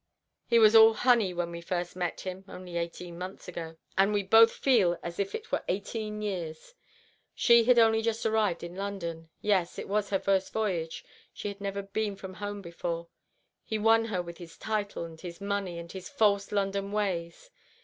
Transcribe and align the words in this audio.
He 0.47 0.57
was 0.57 0.75
all 0.75 0.95
honey 0.95 1.31
when 1.31 1.51
first 1.61 1.93
we 1.93 1.99
met 1.99 2.21
him, 2.21 2.43
only 2.47 2.75
eighteen 2.75 3.19
months 3.19 3.47
ago, 3.47 3.77
and 3.95 4.11
we 4.11 4.23
both 4.23 4.51
feel 4.51 4.97
as 5.03 5.19
if 5.19 5.35
it 5.35 5.51
were 5.51 5.63
eighteen 5.67 6.23
years. 6.23 6.73
She 7.35 7.65
had 7.65 7.77
only 7.77 8.01
just 8.01 8.25
arrived 8.25 8.63
in 8.63 8.73
London. 8.73 9.29
Yes, 9.43 9.77
it 9.77 9.87
was 9.87 10.09
her 10.09 10.19
first 10.19 10.51
voyage—she 10.51 11.47
had 11.47 11.61
never 11.61 11.83
been 11.83 12.15
from 12.15 12.33
home 12.33 12.63
before. 12.63 13.09
He 13.63 13.77
won 13.77 14.05
her 14.05 14.23
with 14.23 14.39
his 14.39 14.57
title 14.57 15.05
and 15.05 15.21
his 15.21 15.39
money 15.39 15.77
and 15.77 15.91
his 15.91 16.09
false 16.09 16.51
London 16.51 16.91
ways. 16.91 17.51